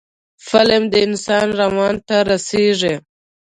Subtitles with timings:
[0.47, 2.95] فلم د انسان روان ته رسیږي